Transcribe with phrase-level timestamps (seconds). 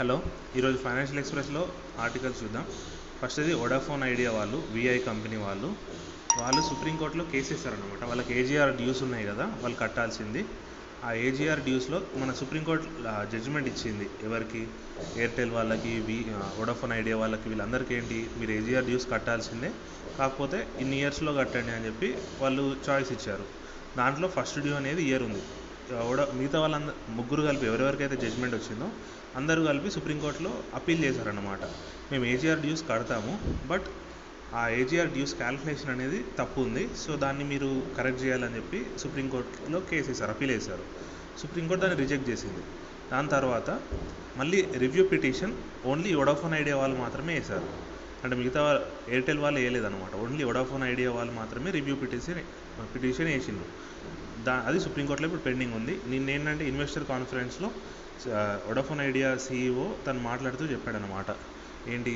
[0.00, 0.22] Hello
[0.56, 1.62] ఈరోజు financial ఎక్స్ప్రెస్లో
[2.02, 2.62] articles చూద్దాం.
[3.22, 5.68] ఫస్ట్ ఇది వోడాఫోన్ ఐడియా వాళ్ళు విఐ కంపెనీ వాళ్ళు.
[6.40, 10.44] వాళ్ళు సుప్రీంకోర్టులో కేసు వేస్తారనమాట వాళ్ళకి ఏజీఆర్ డ్యూస్ ఉన్నాయి కదా వాళ్ళు కట్టాల్సింది.
[11.04, 12.86] ఆ ఏజీఆర్ డ్యూస్లో మన సుప్రీంకోర్టు
[13.32, 14.08] జడ్జిమెంట్ ఇచ్చింది.
[14.22, 14.62] ఎవరికి?
[15.16, 16.18] ఎయిర్టెల్ వాళ్ళకి వి
[16.60, 18.20] వొడాఫోన్ ఐడియా వాళ్ళకి వీళ్ళందరికీ ఏంటి?
[18.38, 19.72] మీరు ఏజీఆర్ డ్యూస్ కట్టాల్సిందే.
[20.18, 22.10] కాకపోతే ఇన్ని ఇయర్స్లో కట్టండి అని చెప్పి
[22.40, 23.46] వాళ్ళు చాయిస్ ఇచ్చారు.
[23.98, 25.42] దాంట్లో ఫస్ట్ డ్యూ అనేది ఇయర్ ఉంది.
[26.10, 28.88] ఓడ మిగతా వాళ్ళందరూ ముగ్గురు కలిపి ఎవరెవరికైతే జడ్జిమెంట్ వచ్చిందో
[29.38, 31.62] అందరూ కలిపి సుప్రీంకోర్టులో అప్పీల్ చేశారన్నమాట.
[32.12, 33.32] మేము ఏజీఆర్ డ్యూస్ కడతాము
[33.70, 33.88] బట్
[34.60, 40.08] ఆ ఏజీఆర్ డ్యూస్ క్యాల్కులేషన్ అనేది తప్పు ఉంది సో దాన్ని మీరు కరెక్ట్ చేయాలని చెప్పి సుప్రీంకోర్టులో కేసు
[40.10, 40.84] వేశారు అప్పీల్ వేశారు.
[41.42, 42.62] సుప్రీంకోర్టు దాన్ని రిజెక్ట్ చేసింది.
[43.12, 43.70] దాని తర్వాత
[44.40, 45.54] మళ్ళీ review petition
[45.92, 47.68] only Vodafone Idea వాళ్ళు మాత్రమే వేశారు.
[48.24, 48.60] అంటే మిగతా
[49.08, 50.14] ఎయిర్టెల్ వాళ్ళు వేయలేదన్నమాట.
[50.24, 52.42] ఓన్లీ వొడాఫోన్ ఐడియా వాళ్ళు మాత్రమే రివ్యూ పిటిషన్
[52.94, 53.68] పిటిషన్ వేసిండ్రు.
[54.46, 55.94] దా అది సుప్రీంకోర్టులో ఇప్పుడు పెండింగ్ ఉంది.
[56.12, 57.68] నిన్న ఏంటంటే ఇన్వెస్టర్ కాన్ఫరెన్స్లో
[58.68, 61.30] వొడాఫోన్ ఐడియా సీఈఓ తను మాట్లాడుతూ చెప్పాడనమాట
[61.92, 62.12] ఏంటి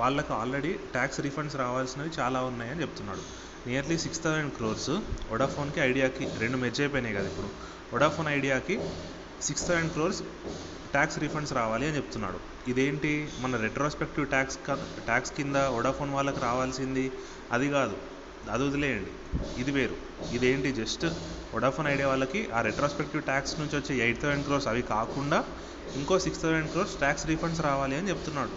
[0.00, 3.22] వాళ్ళకు ఆల్రెడీ ట్యాక్స్ రీఫండ్స్ రావాల్సినవి చాలా ఉన్నాయని చెప్తున్నాడు.
[3.68, 4.92] నియర్లీ సిక్స్ థౌసండ్ క్రోర్స్
[5.32, 7.48] వొడాఫోన్కి ఐడియాకి రెండు మెర్జ్ అయిపోయినాయి కదా ఇప్పుడు.
[7.92, 8.76] Vodafone ఐడియాకి
[9.48, 10.20] six thousand crores
[10.94, 12.38] tax refunds రావాలి అని చెప్తున్నాడు.
[12.70, 13.12] ఇదేంటి?
[13.42, 14.58] మన రెట్రోస్పెక్టివ్ ట్యాక్స్
[15.08, 17.06] ట్యాక్స్ కింద వొడాఫోన్ వాళ్ళకి రావాల్సింది?
[17.56, 17.96] అది కాదు.
[18.54, 19.12] అది వదిలేయండి.
[19.62, 19.96] ఇది వేరు.
[20.36, 21.04] ఇదేంటి జస్ట్
[21.54, 25.38] వొడాఫోన్ ఐడియా వాళ్ళకి ఆ రెట్రాస్పెక్టివ్ ట్యాక్స్ నుంచి వచ్చే ఎయిట్ థౌసండ్ క్రోర్స్ అవి కాకుండా
[26.00, 28.56] ఇంకో six thousand crores tax refunds రావాలి అని చెప్తున్నాడు.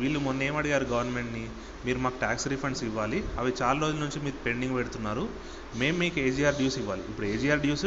[0.00, 1.44] వీళ్ళు మొన్న ఏం అడిగారు గవర్నమెంట్ని?
[1.86, 3.18] మీరు మాకు ట్యాక్స్ రీఫండ్స్ ఇవ్వాలి.
[3.40, 5.24] అవి చాలా రోజుల నుంచి మీరు పెండింగ్ పెడుతున్నారు.
[5.80, 7.02] మేము మీకు ఏజీఆర్ డ్యూస్ ఇవ్వాలి.
[7.10, 7.86] ఇప్పుడు ఏజీఆర్ డ్యూస్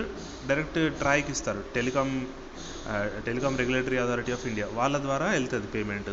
[0.49, 1.63] డైరెక్ట్ ట్రాయ్కి ఇస్తారు.
[1.75, 2.13] Telecom
[3.27, 6.11] telecom regulatory authority of India వాళ్ళ ద్వారా వెళ్తుంది పేమెంట్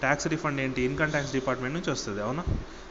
[0.00, 0.82] ట్యాక్స్ రిఫండ్ ఏంటి?
[0.82, 2.44] ఇన్కమ్ ట్యాక్స్ డిపార్ట్మెంట్ నుంచి వస్తుంది అవునా?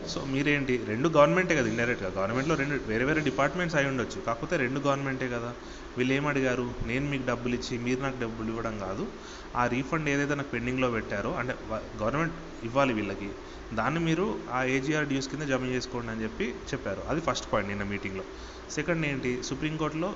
[0.08, 0.82] సో మీరేంటి?
[0.88, 4.22] రెండు గవర్నమెంటే కదా ఇండైరెక్ట్గా గవర్నమెంట్లో రెండు వేరే వేరే డిపార్ట్మెంట్స్ అయి ఉండొచ్చు.
[4.22, 5.54] కాకపోతే రెండు గవర్నమెంటే కదా.
[5.98, 6.74] వీళ్ళు ఏం అడిగారు?
[6.88, 9.08] నేను మీకు డబ్బులు ఇచ్చి మీరు నాకు డబ్బులు ఇవ్వడం కాదు.
[9.56, 12.34] ఆ రీఫండ్ ఏదైతే నాకు పెండింగ్లో పెట్టారో అంటే గవర్నమెంట్
[12.64, 13.30] ఇవ్వాలి వీళ్ళకి.
[13.74, 17.02] దాన్ని మీరు ఆ ఏజీఆర్ డ్యూస్ కింద జమ చేసుకోండి అని చెప్పి చెప్పారు.
[17.10, 18.24] అది ఫస్ట్ పాయింట్ నిన్న మీటింగ్లో
[18.72, 19.44] సెకండ్ ఏంటి?
[19.44, 20.14] సుప్రీంకోర్టులో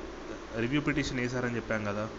[0.59, 2.09] రివ్యూ పిటిషన్ వేశారని చెప్పాం కదా.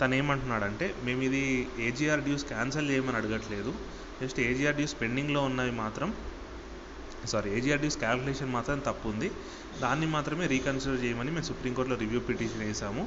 [0.00, 3.72] తను ఏమంటున్నాడంటే మేము ఇది ఏజీఆర్ డ్యూస్ క్యాన్సిల్ చేయమని అడగట్లేదు.
[4.20, 6.08] జస్ట్ ఏజీఆర్ డ్యూస్ పెండింగ్లో ఉన్నవి మాత్రం
[7.32, 9.28] సారీ ఏజీఆర్ డ్యూస్ క్యాల్కులేషన్ మాత్రం తప్పు ఉంది
[9.82, 13.04] దాన్ని మాత్రమే రీకన్సిడర్ చేయమని మేము సుప్రీంకోర్టులో రివ్యూ పిటిషన్ వేసాము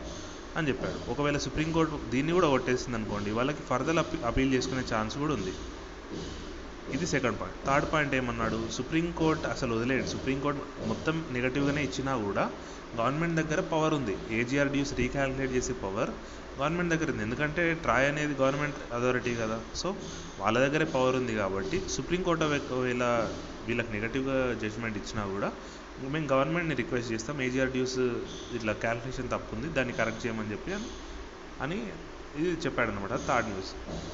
[0.58, 0.98] అని చెప్పాడు.
[1.12, 4.00] ఒకవేళ సుప్రీంకోర్టు దీన్ని కూడా కొట్టేసింది అనుకోండి వాళ్ళకి ఫర్దర్
[4.32, 5.54] అపీల్ చేసుకునే ఛాన్స్ కూడా ఉంది.
[6.96, 8.60] ఇది సెకండ్ పాయింట్ థర్డ్ పాయింట్ ఏమన్నాడు?
[8.78, 10.06] సుప్రీంకోర్టు అసలు వదిలేడు.
[10.14, 10.62] సుప్రీంకోర్టు
[10.92, 12.44] మొత్తం నెగటివ్గానే ఇచ్చినా కూడా
[13.00, 14.16] గవర్నమెంట్ దగ్గర పవర్ ఉంది.
[14.40, 16.12] ఏజీఆర్ డ్యూస్ రీక్యాలిక్యులేట్ చేసే పవర్
[16.60, 17.24] గవర్నమెంట్ దగ్గర ఉంది.
[17.28, 19.58] ఎందుకంటే ట్రాయ్ అనేది గవర్నమెంట్ అథారిటీ కదా.
[19.82, 19.88] సో
[20.42, 23.06] వాళ్ళ దగ్గరే పవర్ ఉంది కాబట్టి సుప్రీంకోర్టు ఒకవేళ
[23.68, 25.50] వీళ్ళకి నెగటివ్గా జడ్జ్మెంట్ ఇచ్చినా కూడా
[26.14, 27.36] మేము గవర్నమెంట్ని రిక్వెస్ట్ చేస్తాం.
[27.48, 27.98] ఏజీఆర్ డ్యూస్
[28.58, 29.68] ఇట్లా క్యాల్కులేషన్ తప్పు ఉంది.
[29.78, 30.74] దాన్ని కరెక్ట్ చేయమని చెప్పి
[31.66, 31.78] అని
[32.40, 33.72] ఇది చెప్పాడనమాట థర్డ్ న్యూస్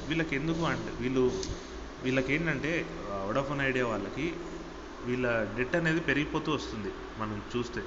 [0.08, 1.24] వీళ్ళకి ఎందుకు అంటే వీళ్ళు
[2.04, 2.72] వీళ్ళకి ఏంటంటే
[3.28, 4.26] వొడాఫోన్ ఐడియా వాళ్ళకి
[5.08, 5.26] వీళ్ళ
[5.56, 7.82] డెట్ అనేది పెరిగిపోతూ వస్తుంది మనం చూస్తే.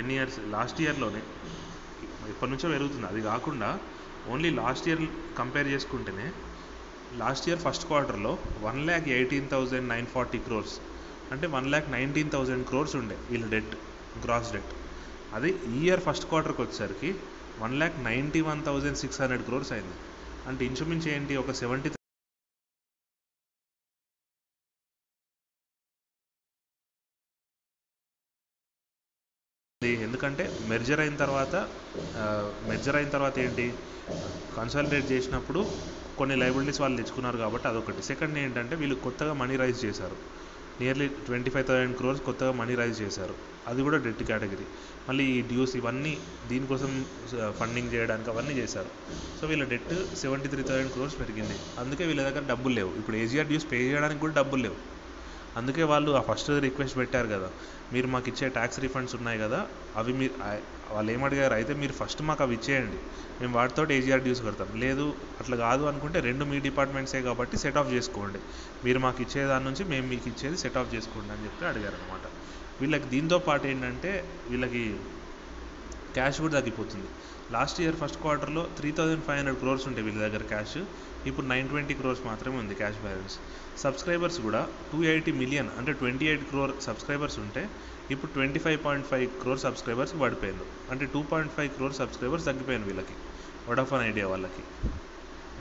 [0.00, 1.22] ఎన్ని ఇయర్స్ లాస్ట్ ఇయర్లోనే.
[2.32, 3.06] ఎప్పటి నుంచో పెరుగుతుంది.
[3.12, 3.70] అది కాకుండా
[4.32, 5.02] ఓన్లీ లాస్ట్ ఇయర్
[5.40, 6.26] కంపేర్ చేసుకుంటేనే
[7.22, 8.32] లాస్ట్ ఇయర్ ఫస్ట్ క్వార్టర్లో
[8.66, 10.74] one lakh eighteen thousand nine forty crores.
[11.34, 13.74] అంటే one lakh nineteen thousand crores ఉండే వీళ్ళ డెట్
[14.24, 14.72] గ్రాస్ డెట్.
[15.36, 17.10] అది ఈ ఇయర్ ఫస్ట్ క్వార్టర్కి వచ్చేసరికి
[17.64, 19.96] one lakh ninety one thousand six hundred crores అయింది.
[20.50, 21.90] అంటే ఇంచుమించు ఏంటి ఒక సెవెంటీ
[30.30, 31.54] ఎందుకంటే మెర్జర్ అయిన తర్వాత
[32.70, 33.64] మెర్జర్ అయిన తర్వాత ఏంటి?
[34.56, 35.60] కన్సాలిడేట్ చేసినప్పుడు
[36.18, 38.02] కొన్ని లైబిలిటీస్ వాళ్ళు తెచ్చుకున్నారు కాబట్టి అదొకటి.
[38.10, 40.16] సెకండ్ ఏంటంటే వీళ్ళు కొత్తగా మనీ రైజ్ చేశారు.
[40.80, 43.34] Nearly twenty five thousand crores కొత్తగా మనీ రైజ్ చేశారు.
[43.70, 44.66] అది కూడా డెట్ కేటగిరీ
[45.08, 46.14] మళ్ళీ ఈ డ్యూస్ ఇవన్నీ
[46.52, 46.92] దీనికోసం
[47.60, 48.92] ఫండింగ్ చేయడానికి అవన్నీ చేశారు.
[49.40, 49.92] సో వీళ్ళ debt
[50.22, 51.58] seventy three thousand crores పెరిగింది.
[51.82, 52.92] అందుకే వీళ్ళ దగ్గర డబ్బులు లేవు.
[53.02, 54.78] ఇప్పుడు ఏజీఆర్ డ్యూస్ పే చేయడానికి కూడా డబ్బులు లేవు.
[55.58, 57.48] అందుకే వాళ్ళు ఆ ఫస్ట్ రిక్వెస్ట్ పెట్టారు కదా.
[57.92, 59.60] మీరు మాకు ఇచ్చే ట్యాక్స్ రిఫండ్స్ ఉన్నాయి కదా
[60.00, 60.34] అవి మీరు
[60.94, 62.98] వాళ్ళు ఏమడిగారు అయితే మీరు ఫస్ట్ మాకు అవి ఇచ్చేయండి.
[63.40, 64.70] మేము వాటితో ఏజీఆర్ డ్యూస్ కడతాం.
[64.84, 65.06] లేదు
[65.40, 68.40] అట్లా కాదు అనుకుంటే రెండు మీ డిపార్ట్మెంట్సే కాబట్టి సెట్ ఆఫ్ చేసుకోండి.
[68.84, 72.26] మీరు మాకు ఇచ్చే దాని నుంచి మేము మీకు ఇచ్చేది సెట్ ఆఫ్ చేసుకోండి అని చెప్పి అడిగారు అనమాట
[72.80, 74.12] వీళ్ళకి దీంతో పాటు ఏంటంటే
[74.50, 74.84] వీళ్ళకి
[76.16, 77.08] క్యాష్ కూడా తగ్గిపోతుంది.
[77.54, 80.78] లాస్ట్ ఇయర్ ఫస్ట్ క్వార్టర్లో three thousand five hundred crores ఉంటాయి వీళ్ళ దగ్గర క్యాష్.
[81.30, 83.34] ఇప్పుడు నైన్ ట్వంటీ క్రోర్స్ మాత్రమే ఉంది క్యాష్ బ్యాలెన్స్.
[83.84, 84.60] సబ్స్క్రైబర్స్ కూడా
[84.90, 87.62] టూ ఎయిటీ మిలియన్ అంటే ట్వంటీ ఎయిట్ క్రోర్ సబ్స్క్రైబర్స్ ఉంటే
[88.14, 92.86] ఇప్పుడు twenty five point five crore subscribers పడిపోయింది అంటే two point five crore subscribers తగ్గిపోయాను
[92.90, 93.16] వీళ్ళకి
[93.70, 94.64] వడాఫోన్ ఐడియా వాళ్ళకి.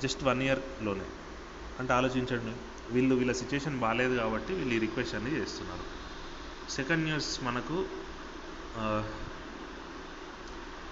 [0.03, 1.07] జస్ట్ వన్ ఇయర్లోనే
[1.79, 2.53] అంటే ఆలోచించండి
[2.95, 5.85] వీళ్ళు వీళ్ళ సిచ్యుయేషన్ బాగాలేదు కాబట్టి వీళ్ళు ఈ రిక్వెస్ట్ అనేది చేస్తున్నారు.
[6.77, 7.77] సెకండ్ న్యూస్ మనకు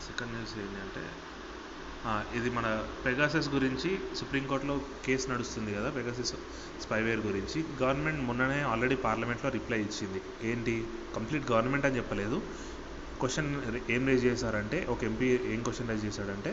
[0.05, 1.03] సెకండ్ న్యూస్ ఏంటంటే
[2.39, 2.67] ఇది మన
[3.05, 3.89] పెగాసస్ గురించి
[4.19, 6.31] సుప్రీంకోర్టులో కేసు నడుస్తుంది కదా పెగాసస్
[6.83, 7.59] స్పైవేర్ గురించి.
[7.81, 10.19] గవర్నమెంట్ మొన్ననే ఆల్రెడీ పార్లమెంట్లో రిప్లై ఇచ్చింది.
[10.51, 10.75] ఏంటి?
[11.15, 12.37] కంప్లీట్ గవర్నమెంట్ అని చెప్పలేదు.
[13.21, 13.49] క్వశ్చన్
[13.95, 16.51] ఏం రేజ్ చేశారంటే ఒక ఎంపీ ఏం క్వశ్చన్ రేజ్ చేశాడంటే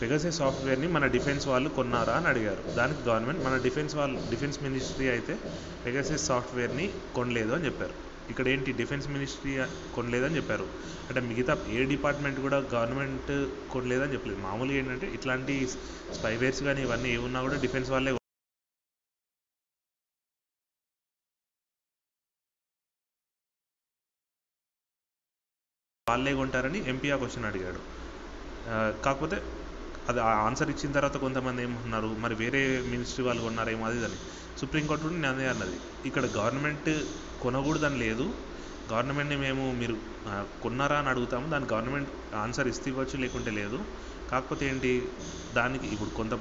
[0.00, 2.62] పెగాసస్ సాఫ్ట్వేర్ని మన డిఫెన్స్ వాళ్ళు కొన్నారా అని అడిగారు.
[2.78, 5.36] దానికి గవర్నమెంట్ మన డిఫెన్స్ వాళ్ళు డిఫెన్స్ మినిస్ట్రీ అయితే
[5.86, 7.96] పెగాసస్ సాఫ్ట్వేర్ని కొనలేదు అని చెప్పారు.
[8.32, 9.52] ఇక్కడ ఏంటి డిఫెన్స్ మినిస్ట్రీ
[9.96, 10.66] కొనలేదని చెప్పారు.
[11.08, 13.32] అంటే మిగతా ఏ డిపార్ట్మెంట్ కూడా గవర్నమెంట్
[13.74, 14.40] కొనలేదని చెప్పలేదు.
[14.48, 15.56] మామూలుగా ఏంటంటే ఇట్లాంటి
[16.18, 18.12] స్పైవేర్స్ కానీ ఇవన్నీ ఏమున్నా కూడా డిఫెన్స్ వాళ్ళే
[26.06, 27.80] వాళ్ళే కొంటారని ఎంపీ ఆ క్వశ్చన్ అడిగాడు.
[29.04, 29.36] కాకపోతే
[30.10, 32.60] అది ఆ ఆన్సర్ ఇచ్చిన తర్వాత కొంతమంది ఏమంటున్నారు మరి వేరే
[32.92, 34.18] మినిస్ట్రీ వాళ్ళు కొన్నారేమో అది అని.
[34.60, 35.76] సుప్రీంకోర్టు కూడా నేను అదే అన్నది
[36.08, 36.90] ఇక్కడ గవర్నమెంట్
[37.42, 38.26] కొనకూడదని లేదు.
[38.92, 39.94] గవర్నమెంట్ని మేము మీరు
[40.62, 41.46] కొన్నారా అని అడుగుతాము.
[41.50, 42.10] దాని గవర్నమెంట్
[42.42, 43.78] ఆన్సర్ ఇస్తే ఇవ్వచ్చు లేకుంటే లేదు.
[44.30, 44.90] కాకపోతే ఏంటి
[45.54, 46.34] దానికి ఇప్పుడు కొంత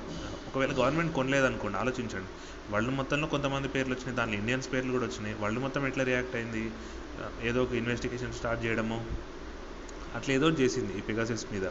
[0.50, 2.30] ఒకవేళ గవర్నమెంట్ కొనలేదనుకోండి ఆలోచించండి.
[2.74, 5.36] వరల్డ్ మొత్తంలో కొంతమంది పేర్లు వచ్చినాయి దానిలో ఇండియన్స్ పేర్లు కూడా వచ్చినాయి.
[5.42, 6.64] వరల్డ్ మొత్తం ఎట్లా రియాక్ట్ అయింది?
[7.50, 8.98] ఏదో ఒక ఇన్వెస్టిగేషన్ స్టార్ట్ చేయడము
[10.16, 11.64] అట్లా ఏదో చేసింది ఈ పెగాసిస్ మీద.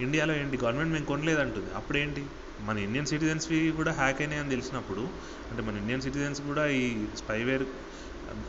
[0.00, 0.58] ఇండియాలో ఏంటి?
[0.58, 1.74] గవర్నమెంట్ మేము కొనలేదంటుంది.
[1.74, 2.26] అప్పుడేంటి?
[2.60, 5.00] మన ఇండియన్ సిటిజన్స్వి కూడా హ్యాక్ అయినాయని తెలిసినప్పుడు
[5.50, 7.62] అంటే మన ఇండియన్ సిటిజన్స్ కూడా ఈ స్పైవేర్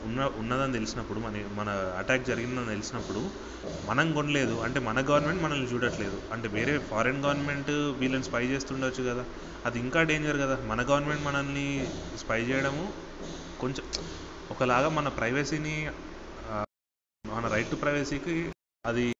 [0.04, 3.30] ఉన్న ఉన్నదని తెలిసినప్పుడు మన మన అటాక్ జరిగిందని తెలిసినప్పుడు
[3.86, 4.62] మనం కొనలేదు.
[4.62, 6.22] అంటే మన గవర్నమెంట్ మనల్ని చూడట్లేదు.
[6.32, 9.26] అంటే వేరే ఫారిన్ గవర్నమెంట్ వీళ్ళని స్పై చేస్తుండొచ్చు కదా.
[9.66, 10.58] అది ఇంకా డేంజర్ కదా.
[10.66, 11.88] మన గవర్నమెంట్ మనల్ని
[12.18, 12.94] స్పై చేయడము
[13.60, 14.04] కొంచెం
[14.52, 15.92] ఒకలాగా మన ప్రైవసీని
[17.26, 18.52] మన రైట్ టు ప్రైవసీకి
[18.86, 19.15] అది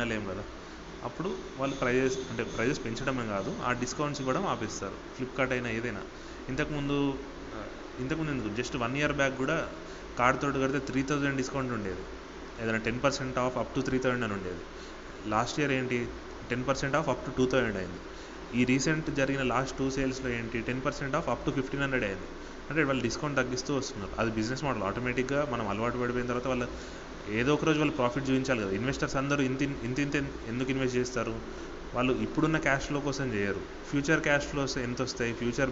[0.00, 0.44] ఉండలేము కదా.
[1.04, 4.92] అప్పుడు వాళ్ళు ప్రైజెస్ అంటే ప్రైజెస్ పెంచడమే కాదు ఆ డిస్కౌంట్స్ ఇవ్వడం ఆపేస్తారు.
[5.14, 6.00] ఫ్లిప్కార్ట్ అయినా ఏదైనా.
[6.48, 7.14] ఇంతకుముందు
[8.00, 8.62] ఇంతకుముందు ఎందుకు?
[8.62, 9.68] జస్ట్ వన్ ఇయర్ బ్యాక్ కూడా
[10.18, 12.00] కార్డ్ తోటి కడితే త్రీ థౌజండ్ డిస్కౌంట్ ఉండేది.
[12.62, 14.60] ఏదైనా ten percent off up to three thousand అని ఉండేది.
[15.26, 16.08] లాస్ట్ ఇయర్ ఏంటి?
[16.50, 17.98] Ten percent off up to two thousand అయింది.
[18.60, 20.60] ఈ రీసెంట్ జరిగిన లాస్ట్ టూ సేల్స్లో ఏంటి?
[20.60, 22.26] Ten percent off up to fifteen hundred అయింది.
[22.70, 24.20] అంటే వాళ్ళు డిస్కౌంట్ తగ్గిస్తూ వస్తున్నారు.
[24.20, 26.66] అది బిజినెస్ మోడల్ ఆటోమేటిక్గా మనం అలవాటు పడిపోయిన తర్వాత వాళ్ళ
[27.38, 28.70] ఏదో ఒక రోజు వాళ్ళు ప్రాఫిట్ చూపించాలి కదా.
[28.70, 30.16] ఇన్వెస్టర్స్ అందరూ ఇంత ఇంత ఇంత
[30.48, 31.34] ఎందుకు ఇన్వెస్ట్ చేస్తారు?
[31.94, 33.60] వాళ్ళు ఇప్పుడున్న క్యాష్ ఫ్లో కోసం చేయరు.
[33.90, 35.70] ఫ్యూచర్ క్యాష్ ఫ్లోస్ ఎంత వస్తాయి ఫ్యూచర్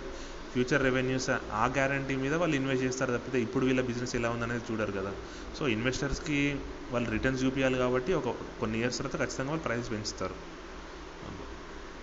[0.53, 4.93] ఫ్యూచర్ రెవెన్యూస్ ఆ గ్యారంటీ మీద వాళ్ళు ఇన్వెస్ట్ చేస్తారు తప్పితే ఇప్పుడు వీళ్ళ బిజినెస్ ఎలా ఉందనేది చూడరు
[4.93, 5.13] కదా.
[5.59, 6.57] సో ఇన్వెస్టర్స్కి
[6.93, 10.58] వాళ్ళు రిటర్న్స్ చూపించాలి కాబట్టి ఒక కొన్ని ఇయర్స్ తర్వాత ఖచ్చితంగా వాళ్ళు ప్రైస్ పెంచుతారు.